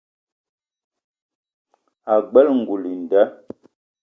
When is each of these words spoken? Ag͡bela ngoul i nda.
Ag͡bela 2.13 2.51
ngoul 2.59 2.83
i 2.93 2.95
nda. 3.01 3.23